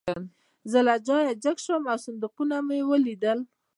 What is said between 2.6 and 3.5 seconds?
مې ولیدل